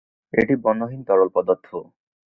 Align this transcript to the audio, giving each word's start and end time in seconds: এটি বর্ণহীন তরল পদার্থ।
এটি 0.33 0.53
বর্ণহীন 0.63 1.01
তরল 1.07 1.29
পদার্থ। 1.35 1.67